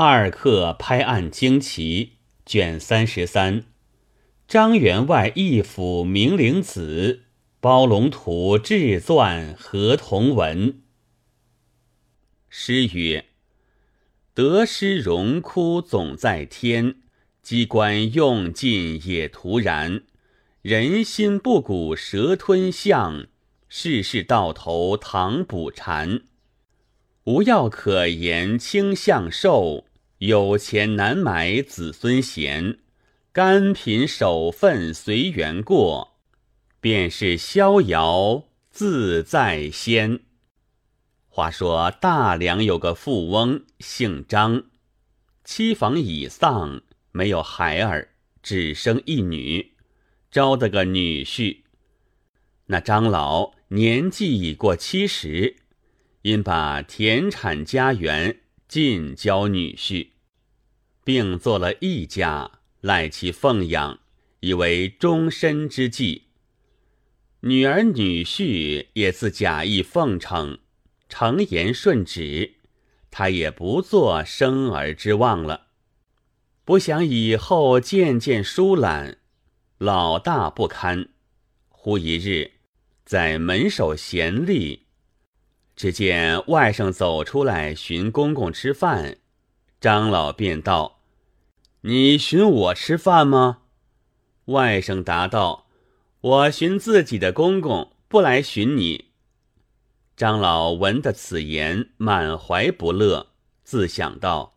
[0.00, 3.64] 二刻拍案惊奇卷三十三，
[4.46, 7.22] 张员外义府明灵子，
[7.58, 10.82] 包龙图制钻合同文。
[12.48, 13.24] 诗曰：
[14.34, 16.98] 得失荣枯总在天，
[17.42, 20.04] 机关用尽也徒然。
[20.62, 23.26] 人心不古蛇吞象，
[23.68, 26.20] 世事到头唐补禅。
[27.24, 29.86] 无药可言清相寿。
[30.18, 32.78] 有钱难买子孙贤，
[33.30, 36.18] 甘贫守分随缘过，
[36.80, 40.18] 便是逍遥自在仙。
[41.28, 44.64] 话说大梁有个富翁，姓张，
[45.44, 46.82] 妻房已丧，
[47.12, 48.08] 没有孩儿，
[48.42, 49.74] 只生一女，
[50.32, 51.58] 招得个女婿。
[52.66, 55.54] 那张老年纪已过七十，
[56.22, 58.40] 因把田产家园。
[58.68, 60.08] 尽交女婿，
[61.02, 63.98] 并做了一家，赖其奉养，
[64.40, 66.24] 以为终身之计。
[67.40, 70.58] 女儿女婿也自假意奉承，
[71.08, 72.56] 诚言顺旨，
[73.10, 75.68] 他也不做生儿之望了。
[76.66, 79.16] 不想以后渐渐疏懒，
[79.78, 81.08] 老大不堪。
[81.70, 82.52] 忽一日，
[83.06, 84.87] 在门首闲立。
[85.78, 89.18] 只见外甥走出来寻公公吃饭，
[89.80, 90.98] 张老便道
[91.82, 93.58] ：“你寻我吃饭吗？”
[94.46, 95.68] 外甥答道
[96.20, 99.12] ：“我寻自己的公公，不来寻你。”
[100.18, 103.28] 张老闻得此言，满怀不乐，
[103.62, 104.56] 自想道：“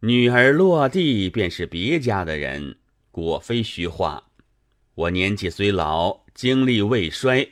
[0.00, 2.78] 女儿落地便是别家的人，
[3.10, 4.30] 果非虚话。
[4.94, 7.50] 我年纪虽老，精力未衰，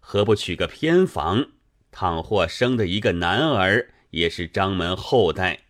[0.00, 1.50] 何不娶个偏房？”
[1.90, 5.60] 倘或生的一个男儿，也是张门后代，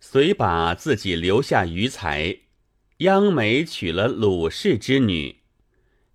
[0.00, 2.38] 遂把自己留下余财，
[2.98, 5.40] 央媒娶了鲁氏之女，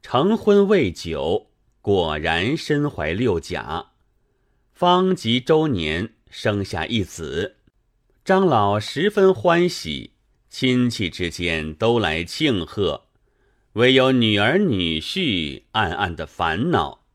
[0.01, 1.47] 成婚未久，
[1.81, 3.91] 果然身怀六甲，
[4.71, 7.57] 方及周年，生下一子，
[8.23, 10.13] 张老十分欢喜，
[10.49, 13.05] 亲戚之间都来庆贺，
[13.73, 17.05] 唯有女儿女婿暗暗的烦恼。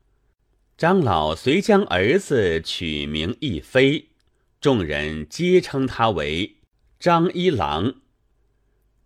[0.77, 4.09] 张老遂将儿子取名一飞，
[4.59, 6.57] 众人皆称他为
[6.99, 7.95] 张一郎。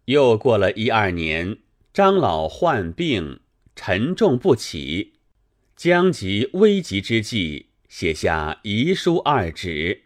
[0.06, 1.60] 又过了一二年，
[1.94, 3.42] 张老患病，
[3.76, 5.14] 沉重不起，
[5.76, 10.06] 将及危急之际，写下遗书二纸，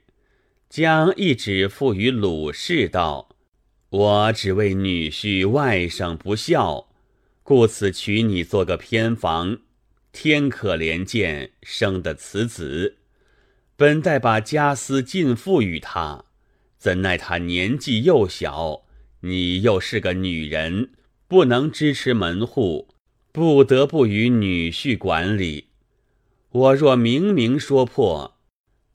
[0.70, 3.30] 将一纸付于鲁氏道
[3.90, 6.90] ：“我只为女婿外甥不孝，
[7.42, 9.60] 故此娶你做个偏房。”
[10.14, 12.98] 天可怜见，生的此子，
[13.76, 16.26] 本待把家私尽付与他，
[16.78, 18.84] 怎奈他年纪幼小，
[19.22, 20.92] 你又是个女人，
[21.28, 22.90] 不能支持门户，
[23.32, 25.70] 不得不与女婿管理。
[26.52, 28.38] 我若明明说破，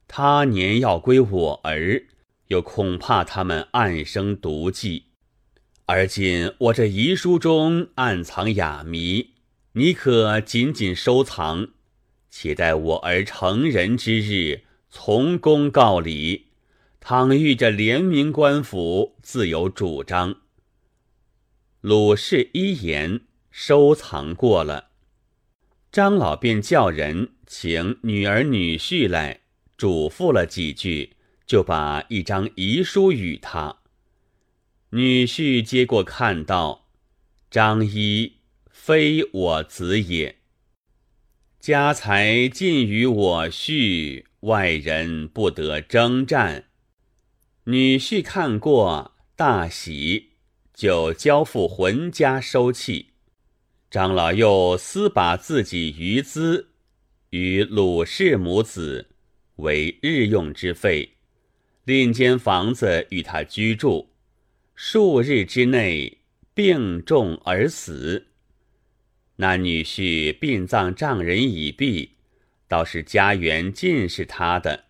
[0.07, 2.05] 他年要归我儿，
[2.47, 5.07] 又恐怕他们暗生毒计。
[5.87, 9.38] 而今我这遗书中暗藏哑谜。
[9.73, 11.69] 你可紧紧收藏，
[12.31, 16.47] 且待我儿成人之日，从公告礼。
[17.01, 20.37] 倘遇着联名官府，自有主张。
[21.81, 23.21] 鲁氏一言，
[23.51, 24.89] 收藏过了。
[25.93, 29.43] 张老便叫人请女儿女婿来，
[29.77, 33.79] 嘱咐了几句，就把一张遗书与他。
[34.91, 36.89] 女婿接过，看到
[37.51, 38.38] 张一。
[38.89, 40.37] 非我子也。
[41.61, 46.65] 家财尽于我婿，外人不得征战。
[47.65, 50.31] 女婿看过，大喜，
[50.73, 53.11] 就交付浑家收弃。
[53.91, 56.71] 张老又私把自己余资
[57.29, 59.11] 与鲁氏母子
[59.57, 61.17] 为日用之费，
[61.85, 64.09] 另间房子与他居住。
[64.75, 66.21] 数日之内，
[66.55, 68.28] 病重而死。
[69.41, 72.17] 那女婿殡葬丈人已毕，
[72.67, 74.87] 倒是家园尽是他的，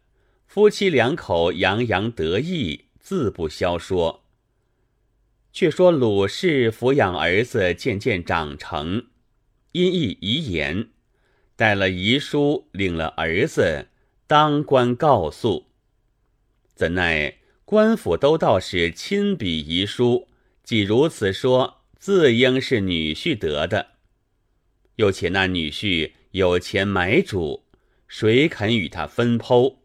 [0.46, 4.24] 夫妻两口洋洋得意，自不消说。
[5.52, 9.08] 却说鲁氏抚养儿子渐渐长成，
[9.72, 10.88] 因一遗言，
[11.54, 13.88] 带了遗书，领了儿子
[14.26, 15.66] 当官告诉。
[16.74, 17.36] 怎奈
[17.66, 20.28] 官府都道是亲笔遗书，
[20.64, 23.97] 既如此说，自应是女婿得的。
[24.98, 27.64] 又且那女婿有钱买主，
[28.08, 29.76] 谁肯与他分剖？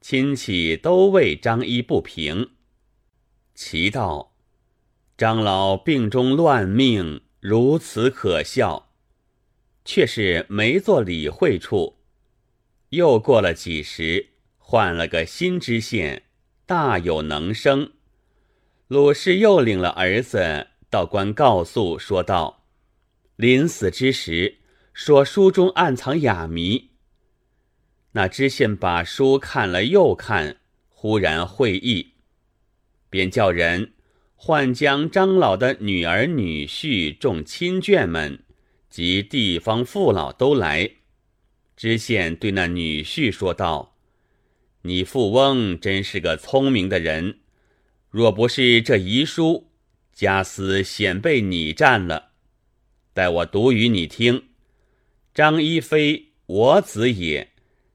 [0.00, 2.50] 亲戚都为张一不平。
[3.54, 4.34] 其道
[5.16, 8.90] ：“张老病中乱命，如此可笑。”
[9.84, 11.98] 却是没做理会处。
[12.90, 16.24] 又过了几时，换了个新知县，
[16.66, 17.92] 大有能生。
[18.88, 22.57] 鲁氏又领了儿子到官告诉，说道
[23.38, 24.56] ：“临死之时，
[24.92, 26.90] 说书中暗藏哑谜。”
[28.10, 30.56] 那知县把书看了又看，
[30.88, 32.14] 忽然会意，
[33.08, 33.92] 便叫人
[34.34, 38.42] 唤将张老的女儿、女婿、众亲眷们
[38.90, 40.90] 及地方父老都来。
[41.76, 43.96] 知县对那女婿说道
[44.82, 47.38] ：“你富翁真是个聪明的人，
[48.10, 49.70] 若不是这遗书，
[50.12, 52.27] 家私险被你占了。
[53.18, 54.44] 待我读与你听。
[55.34, 57.48] 张一飞，我子也，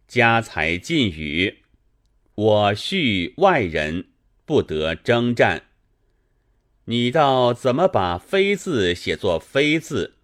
[0.05, 1.59] 家财尽与，
[2.35, 4.07] 我婿外人，
[4.43, 5.63] 不得征战。
[6.83, 10.15] 你倒怎么把‘飞’字写作‘非’字？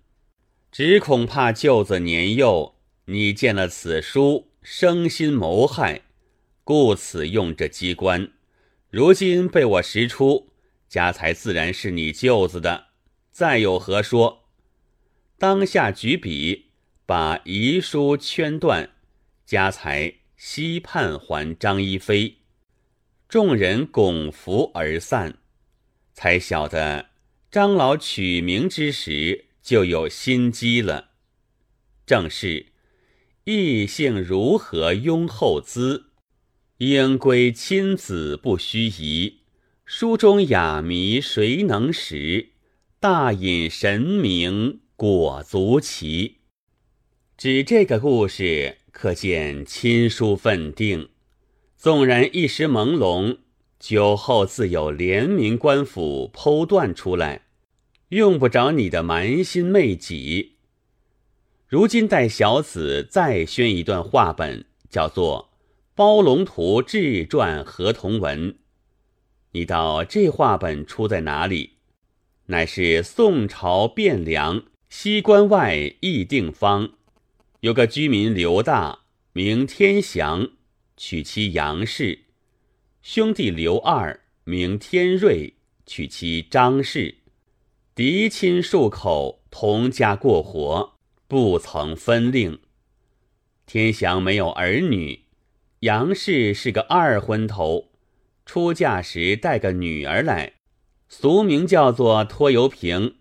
[0.69, 2.75] 只恐怕舅子年幼。”
[3.07, 6.01] 你见了此书，生心谋害，
[6.65, 8.29] 故此用这机关。
[8.89, 10.49] 如今被我识出，
[10.89, 12.87] 家财自然是你舅子的，
[13.31, 14.38] 再有何说？
[15.39, 16.65] 当下举笔，
[17.05, 18.89] 把遗书圈断，
[19.45, 22.39] 家财悉判还张一飞。
[23.29, 25.37] 众人拱伏而散，
[26.11, 27.11] 才晓得
[27.49, 31.11] 张老取名之时就有心机了，
[32.05, 32.65] 正是。
[33.45, 36.07] 异性如何拥后资？
[36.79, 39.39] 应归亲子不须疑。
[39.85, 42.49] 书中哑谜谁能识？
[42.99, 46.39] 大隐神明果足奇。
[47.37, 51.07] 指这个故事，可见亲疏分定。
[51.77, 53.37] 纵然一时朦胧，
[53.79, 57.43] 酒后自有廉明官府剖断出来，
[58.09, 60.57] 用不着你的蛮心昧己。
[61.65, 65.49] 如今待小子再宣一段话本，叫做
[65.95, 68.51] 《包龙图志传合同文》。
[69.53, 71.77] 你道这话本出在哪里？
[72.47, 76.89] 乃是宋朝汴梁西关外义定坊，
[77.61, 79.01] 有个居民刘大，
[79.33, 80.49] 名天祥，
[80.97, 82.21] 娶妻杨氏；
[83.03, 85.53] 兄弟刘二，名天瑞，
[85.85, 87.19] 娶妻张氏。
[87.93, 90.95] 嫡亲数口，同家过活。
[91.27, 92.59] 不曾分令。
[93.67, 95.25] 天祥没有儿女，
[95.81, 97.91] 杨氏是个二婚头，
[98.47, 100.53] 出嫁时带个女儿来，
[101.07, 103.17] 俗名叫做拖油瓶。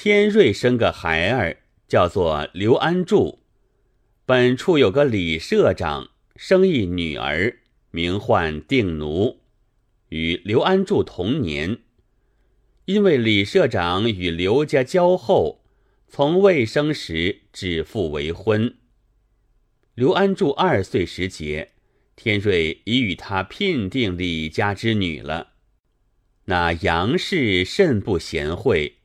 [0.00, 1.56] 天瑞生个孩儿，
[1.88, 3.40] 叫做刘安柱。
[4.24, 7.58] 本处有个李社长，生一女儿，
[7.90, 9.40] 名唤定奴，
[10.10, 11.78] 与刘安柱同年。
[12.84, 15.64] 因为李社长与刘家交厚。
[16.06, 18.76] 从未生时，指腹为婚。
[19.96, 21.72] 刘安柱二岁时节，
[22.14, 25.54] 天瑞已与他聘定李家之女了。
[26.44, 28.97] 那杨氏甚不贤惠，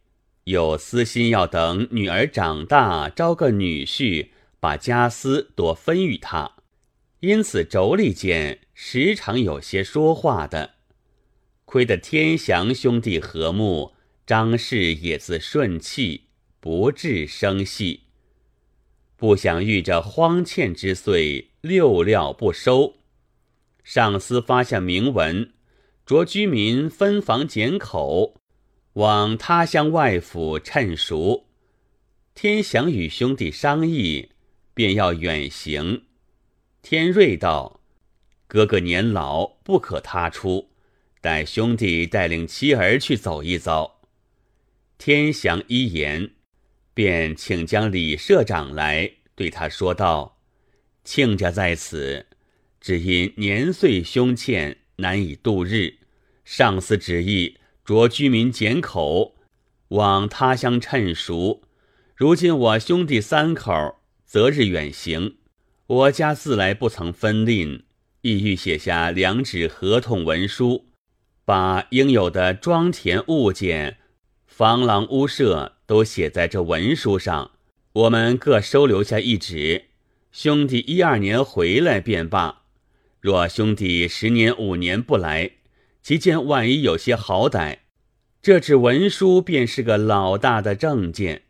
[0.46, 4.30] 有私心要等女儿长大，招个女婿，
[4.60, 6.58] 把家私多分与他。
[7.22, 10.76] 因此妯娌间时常有些说话的。
[11.66, 13.94] 亏得天祥兄弟和睦，
[14.26, 16.26] 张氏也自顺气。
[16.60, 18.04] 不致生系，
[19.18, 22.94] 不想遇着荒欠之岁，六料不收。
[23.84, 25.52] 上司发下明文，
[26.06, 28.42] 着居民分房减口，
[28.94, 31.48] 往他乡外府趁熟。
[32.36, 34.30] 天祥与兄弟商议，
[34.74, 36.04] 便要远行。
[36.82, 37.80] 天瑞道
[38.48, 40.70] ：“哥哥年老，不可他出，
[41.22, 44.02] 待兄弟带领妻儿去走一遭。”
[44.98, 46.32] 天祥一言。
[46.96, 50.38] 便请将李社长来，对他说道
[51.04, 52.28] ：“亲家在此，
[52.80, 55.96] 只因年岁凶欠，难以度日。
[56.46, 59.36] 上司旨意，着居民拣口，
[59.90, 61.62] 往他乡趁熟。
[62.16, 63.72] 如今我兄弟三口
[64.26, 65.36] 择日远行，
[65.88, 67.84] 我家自来不曾分吝，
[68.22, 70.86] 意欲写下两纸合同文书，
[71.46, 73.98] 把应有的庄田物件、
[74.48, 77.52] 房廊屋舍。”都写在这文书上，
[77.92, 79.90] 我们各收留下一纸。
[80.32, 82.64] 兄弟一二年回来便罢。
[83.20, 85.52] 若兄弟十年五年不来，
[86.04, 87.78] 其间万一有些好歹，
[88.42, 91.44] 这纸文书便是个老大的证件。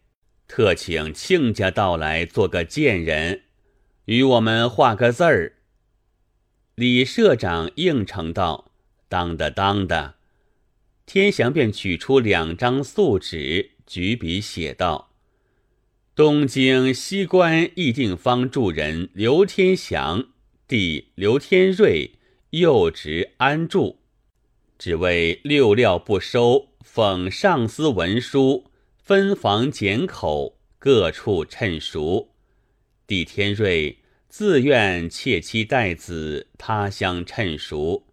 [0.47, 3.41] 特请亲家到来做个见人，
[4.05, 5.53] 与我们画个字儿。
[6.75, 8.71] 李社长应承道
[9.09, 10.17] ：“当的当的，
[11.07, 15.09] 天祥便取出两张素纸，举笔写道
[16.13, 20.27] ：“东京西关义定坊住人刘天祥，
[20.67, 22.11] 弟刘天瑞，
[22.51, 23.97] 幼侄安住，
[24.83, 32.33] 只为六料不收，奉上司文书，分房拣口，各处趁熟。
[33.07, 38.05] 弟天瑞自愿妾妻待子，他乡趁熟，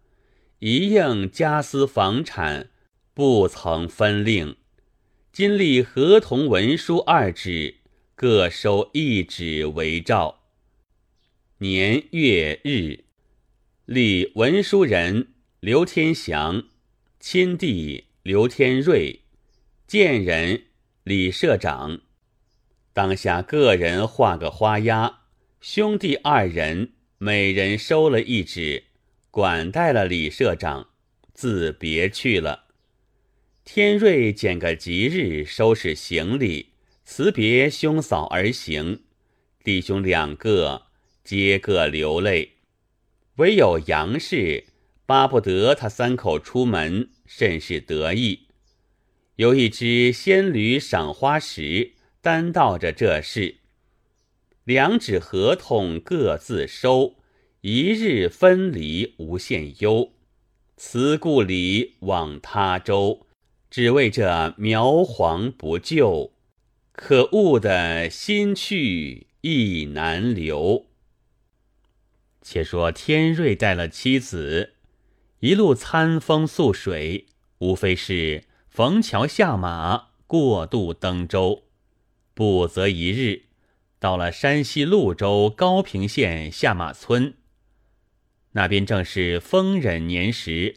[0.59, 2.69] 一应家私房产。”
[3.13, 4.55] 不曾分令，
[5.33, 7.75] 今立合同文书二纸，
[8.15, 10.39] 各收一纸为照。
[11.57, 13.03] 年月日，
[13.83, 16.63] 立文书人刘天祥，
[17.19, 19.19] 亲弟刘天瑞，
[19.85, 20.63] 见人
[21.03, 22.01] 李社长。
[22.93, 25.19] 当下个人画个花押，
[25.59, 28.85] 兄弟二人每人收了一纸，
[29.29, 30.89] 管带了李社长，
[31.31, 32.63] 自别去了。
[33.63, 36.71] 天瑞拣个吉日，收拾行李，
[37.05, 39.03] 辞别兄嫂而行。
[39.63, 40.87] 弟兄两个
[41.23, 42.53] 皆各流泪，
[43.35, 44.63] 唯有杨氏
[45.11, 48.47] 巴不得他三口出门，甚是得意。
[49.35, 53.57] 有一只仙驴赏花时，担道着这事。
[54.63, 57.15] 两纸合同各自收，
[57.59, 60.13] 一日分离无限忧。
[60.77, 63.27] 辞故里往他州。
[63.69, 66.31] 只为这苗黄不就，
[66.93, 70.85] 可恶的心去意难留。
[72.41, 74.75] 且说天瑞带了妻子，
[75.41, 77.25] 一路餐风宿水，
[77.57, 81.63] 无非是逢桥下马，过渡登州。
[82.35, 83.45] 不则一日，
[83.97, 87.33] 到了山西潞州高平县下马村。
[88.51, 90.75] 那边正是丰忍年时，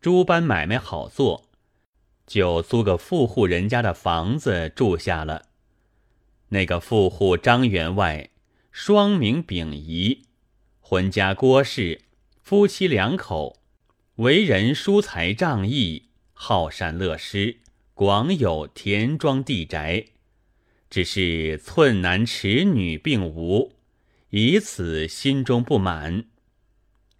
[0.00, 1.50] 诸般买卖好做。
[2.24, 5.46] 就租个富户人家的房子住下了。
[6.50, 8.30] 那个富户张员外，
[8.70, 10.22] 双名秉仪，
[10.78, 12.02] 浑家郭氏，
[12.40, 13.58] 夫妻两口，
[14.18, 17.56] 为人疏财仗义，好善乐施，
[17.94, 20.04] 广有田庄地宅。
[20.88, 23.72] 只是寸男尺女并无，
[24.30, 26.26] 以此心中不满。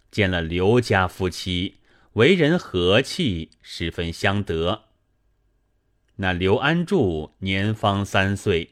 [0.09, 1.79] 见了刘家夫妻，
[2.13, 4.85] 为人和气，十分相得。
[6.15, 8.69] 那刘安柱年方三岁，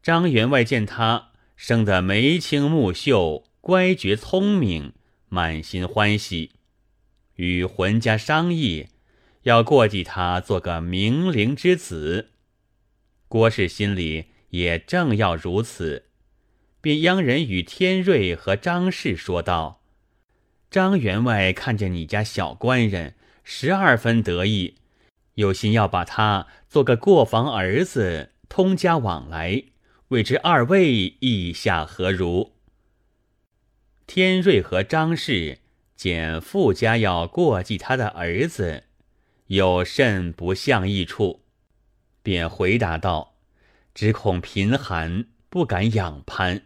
[0.00, 4.92] 张员外见他生得眉清目秀、乖觉聪明，
[5.28, 6.52] 满心欢喜，
[7.36, 8.88] 与浑家商议，
[9.42, 12.30] 要过继他做个明灵之子。
[13.28, 16.04] 郭氏心里也正要如此，
[16.80, 19.80] 便央人与天瑞和张氏说道
[20.70, 24.76] ：“张员外看见你家小官人，十二分得意。”
[25.34, 29.64] 有心要把他做个过房儿子，通家往来，
[30.08, 32.52] 未知二位意下何如？
[34.06, 35.58] 天瑞和张氏
[35.96, 38.84] 见富家要过继他的儿子，
[39.46, 41.42] 有甚不像意处，
[42.22, 43.34] 便回答道
[43.94, 46.62] ：“只恐贫寒，不敢仰攀。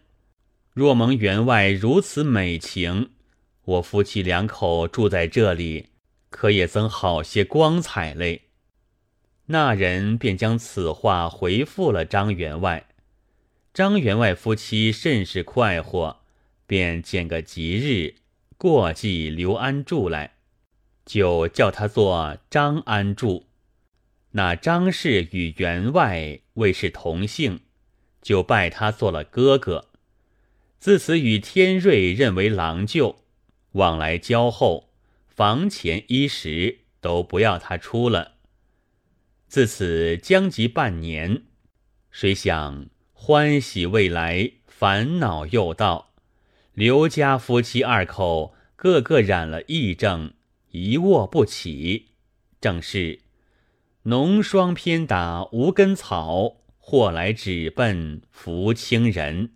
[0.73, 3.11] 若蒙员外如此美情，
[3.65, 5.91] 我夫妻两口住在这里，
[6.31, 8.43] 可也增好些光彩嘞。”
[9.51, 12.87] 那人便将此话回复了张员外。
[13.73, 16.21] 张员外夫妻甚是快活，
[16.67, 18.15] 便拣个吉日
[18.59, 20.35] 过继刘安柱来，
[21.07, 23.47] 就叫他做张安柱。
[24.33, 27.61] 那张氏与员外为是同姓，
[28.21, 29.87] 就拜他做了哥哥。
[30.81, 33.21] 自此与天瑞认为郎舅，
[33.73, 34.91] 往来交厚，
[35.29, 38.33] 房钱衣食都不要他出了。
[39.47, 41.45] 自此将及半年，
[42.11, 46.08] 谁想欢喜未来，烦恼又到。
[46.79, 50.35] 刘家夫妻二口个个染了疫症，
[50.71, 52.13] 一卧不起。
[52.61, 53.19] 正是
[54.05, 59.55] 浓霜偏打无根草，或来只奔扶清人。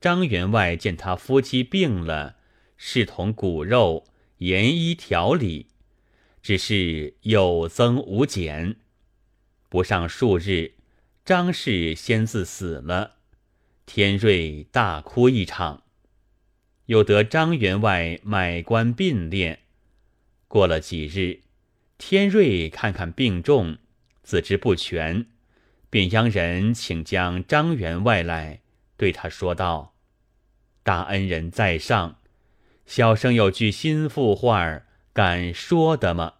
[0.00, 2.36] 张员外见他夫妻病了，
[2.78, 4.06] 视同骨肉，
[4.38, 5.66] 严医调理。
[6.40, 8.76] 只是有增无减，
[9.68, 10.76] 不上数日，
[11.26, 13.17] 张氏先自死了。
[13.88, 15.82] 天瑞大哭一场，
[16.86, 19.56] 又得张员外买官并殓。
[20.46, 21.40] 过了几日，
[21.96, 23.78] 天瑞看看病重，
[24.22, 25.24] 自知不全，
[25.88, 28.60] 便央人请将张员外来，
[28.98, 29.94] 对他说道
[30.84, 32.20] ：“大恩人在上，
[32.84, 36.34] 小生有句心腹话儿，敢说的吗？”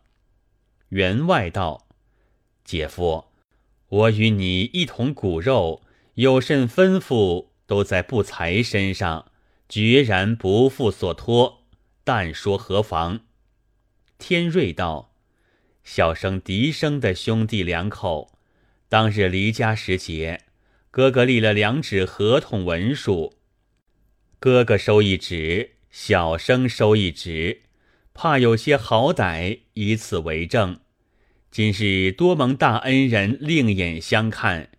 [0.90, 1.88] 员外道
[2.62, 3.28] ：“姐夫，
[3.88, 5.83] 我与你一同骨肉，
[6.19, 9.31] 有甚吩咐，都在不才身上，
[9.69, 11.63] 决然不负所托。
[12.03, 13.21] 但说何妨？”
[14.19, 15.15] 天瑞道
[15.85, 18.37] ：“小生嫡生的兄弟两口，
[18.89, 20.41] 当日离家时节，
[20.91, 23.35] 哥哥立了两纸合同文书，
[24.41, 27.63] 哥哥收一纸，小生收一纸。”
[28.13, 30.81] 怕有些好歹，以此为证。
[31.53, 34.71] 今日多蒙大恩人另眼相看，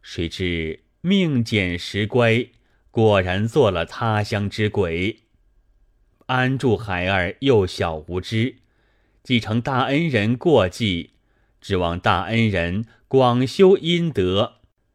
[0.00, 2.48] 谁知命减时乖，
[2.90, 5.20] 果然做了他乡之鬼。
[6.26, 8.56] 安住孩儿幼小无知，
[9.22, 11.10] 继承大恩人过继，
[11.60, 14.54] 指望大恩人广修阴德，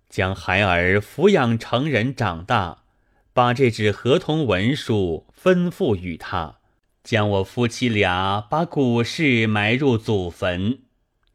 [0.09, 2.83] 将孩儿抚养成人长大，
[3.31, 6.57] 把这纸合同文书吩咐与他。
[7.05, 10.79] 将我夫妻俩把古事埋入祖坟，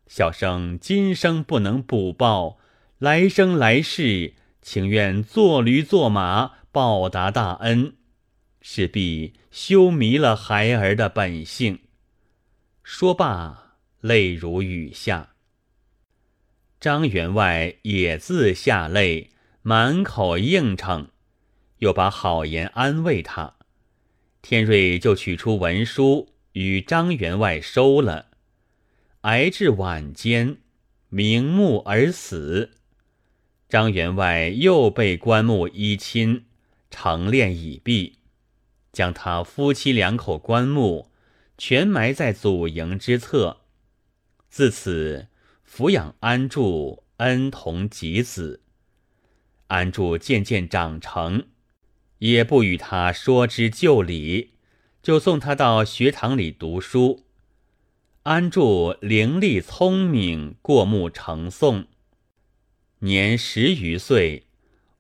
[0.06, 2.59] 小生今生不能补报，
[2.99, 4.35] 来生来世
[4.66, 7.94] 情愿做驴做马报答大恩，
[8.61, 11.78] 势必休迷了孩儿的本性。
[12.82, 15.35] 说罢，泪如雨下。
[16.80, 19.30] 张员外也自下泪，
[19.62, 21.11] 满口应承，
[21.78, 23.54] 又把好言安慰他。
[24.42, 28.30] 天瑞就取出文书与张员外收了，
[29.20, 30.58] 挨至晚间，
[31.11, 32.73] 瞑目而死。
[33.68, 36.44] 张员外又被棺木衣亲，
[36.90, 38.18] 成殓已毕，
[38.92, 41.11] 将他夫妻两口棺木
[41.58, 43.58] 全埋在祖茔之侧。
[44.49, 45.26] 自此
[45.68, 48.62] 抚养安住，恩同及子。
[49.66, 51.46] 安住渐渐长成。
[52.18, 54.52] 也不与他说之就理，
[55.02, 57.25] 就送他到学堂里读书。
[58.23, 61.84] 安住伶俐聪明，过目成诵。
[63.00, 64.47] 年十余岁，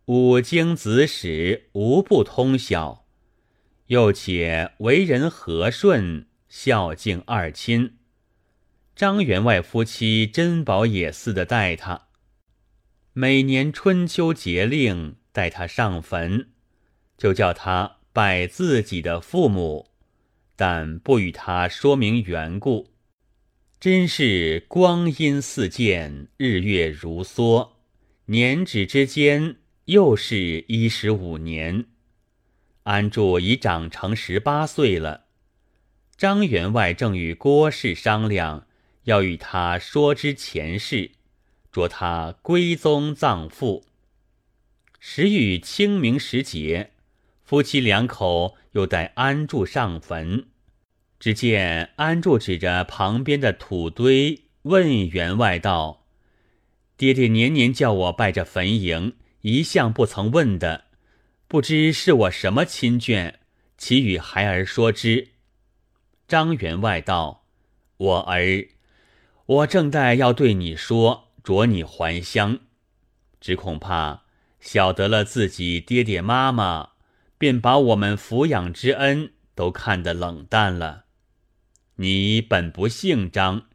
[0.04, 3.06] 五经子史无不通晓，
[3.86, 7.96] 又且为人和顺，孝敬二亲。
[8.94, 12.08] 张员外夫妻珍宝也似的待他，
[13.14, 16.50] 每年春秋节令带他上坟。
[17.16, 19.88] 就叫他拜自己的父母，
[20.54, 22.92] 但不与他说明缘故。
[23.80, 27.75] 真是光阴似箭，日月如梭，
[28.28, 31.86] 年指之间又是一十五年。
[32.82, 35.26] 安住已长成十八岁了。
[36.16, 38.66] 张员外正与郭氏商量，
[39.04, 41.12] 要与他说之前事，
[41.70, 43.84] 着他归宗葬父。
[44.98, 46.90] 时遇清明时节。
[47.44, 50.46] 夫妻两口又带安住上坟，
[51.20, 56.05] 只见安住指着旁边的土堆，问员外道
[56.96, 60.84] ：“爹爹年年叫我拜这坟茔，一向不曾问的，
[61.46, 63.34] 不知是我什么亲眷，
[63.76, 65.28] 岂与孩儿说之？”
[66.26, 67.44] 张员外道
[67.98, 68.68] ：“我儿，
[69.46, 72.60] 我正待要对你说，着你还乡，
[73.40, 74.24] 只恐怕
[74.58, 76.90] 晓得了自己爹爹妈妈。”
[77.38, 81.04] 便把我们抚养之恩都看得冷淡了。
[81.96, 83.66] 你本不姓张，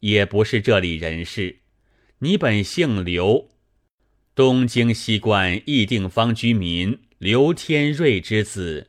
[0.00, 1.60] 也不是这里人士，
[2.20, 3.48] 你本姓刘，
[4.34, 8.88] 东京西关义定坊居民刘天瑞之子。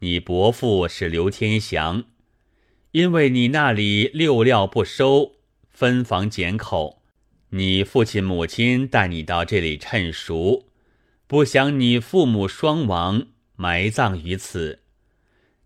[0.00, 2.04] 你伯父是刘天祥，
[2.90, 5.36] 因为你那里六料不收，
[5.70, 7.02] 分房减口，
[7.50, 10.66] 你父亲母亲带你到这里趁熟，
[11.26, 13.28] 不想你父母双亡。
[13.56, 14.80] 埋葬于此。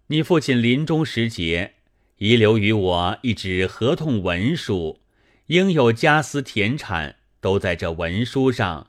[0.09, 1.75] 你父亲临终时节，
[2.18, 5.01] 遗留于我一纸合同文书，
[5.46, 8.88] 应有家私田产都在这文书上。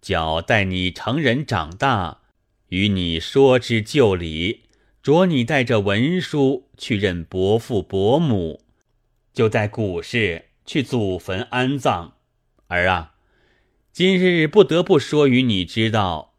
[0.00, 2.18] 叫待你成人长大，
[2.68, 4.64] 与你说之就理，
[5.02, 8.60] 着你带着文书去认伯父伯母，
[9.32, 12.16] 就带古事去祖坟安葬。
[12.66, 13.14] 儿啊，
[13.94, 16.34] 今日不得不说与你知道。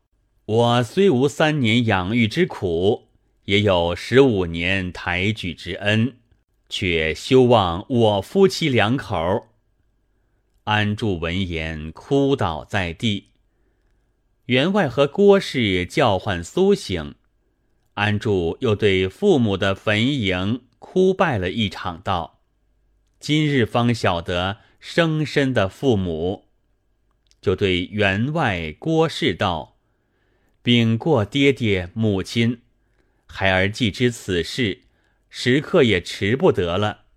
[0.45, 3.07] 我虽无三年养育之苦，
[3.45, 6.17] 也有十五年抬举之恩，
[6.69, 9.47] 却休望我夫妻两口。
[10.65, 13.29] 安住闻言，哭倒在地。
[14.45, 17.15] 员外和郭氏叫唤苏醒，
[17.93, 22.41] 安住又对父母的坟茔哭拜了一场，道
[23.19, 26.45] ：“今日方晓得生身的父母。”
[27.41, 29.77] 就对员外郭氏道。
[30.63, 32.61] 禀过爹爹母亲，
[33.27, 34.84] 孩儿既知此事，
[35.37, 37.07] 时刻也迟不得了。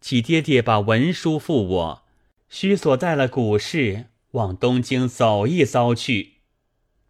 [0.00, 2.04] 启爹爹把文书付我，
[2.48, 6.38] 须所带了古事往东京走一遭去。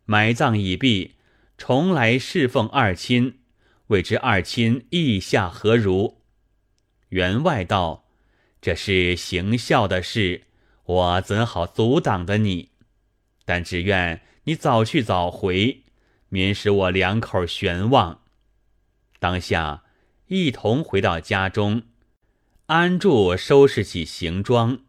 [0.04, 1.14] 埋葬已毕，
[1.56, 3.38] 重来侍奉二亲，
[3.86, 6.20] 未知二亲意下何如？”
[7.08, 8.04] 员外道
[8.60, 10.42] ：“这是行孝的事，
[10.84, 12.72] 我怎好阻挡的你？
[13.46, 15.84] 但只愿你早去早回，
[16.28, 18.20] 免使我两口悬望。”
[19.18, 19.84] 当下
[20.28, 21.82] 一同回到家中。
[22.66, 24.80] 安住收拾起行装，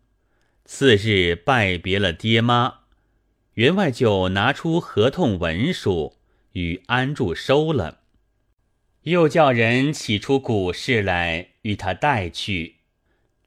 [0.66, 2.82] 次日拜别了爹妈，
[3.54, 6.18] 员外就拿出合同文书
[6.52, 8.02] 与安住收了，
[9.04, 12.80] 又叫人起出古事来与他带去。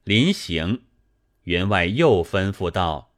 [0.03, 0.81] 临行，
[1.43, 3.11] 员外又吩咐道：“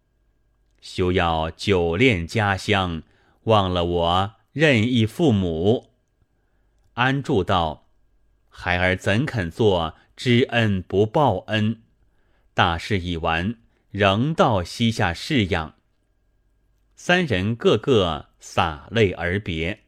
[0.81, 3.03] 休要久恋家乡，
[3.43, 5.91] 忘了我任意父母。”
[6.95, 7.84] 安住道
[8.57, 11.81] ：“孩儿怎肯做？”知恩不报恩，
[12.53, 13.55] 大事已完，
[13.91, 15.75] 仍到膝下侍养。
[16.95, 19.84] 三人个个洒泪而别。